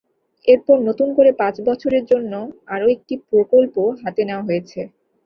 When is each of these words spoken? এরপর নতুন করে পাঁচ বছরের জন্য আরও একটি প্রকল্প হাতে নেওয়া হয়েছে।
এরপর 0.47 0.77
নতুন 0.87 1.07
করে 1.17 1.31
পাঁচ 1.41 1.55
বছরের 1.67 2.03
জন্য 2.11 2.33
আরও 2.67 2.87
একটি 2.95 3.13
প্রকল্প 3.29 3.75
হাতে 4.01 4.21
নেওয়া 4.27 4.47
হয়েছে। 4.47 4.79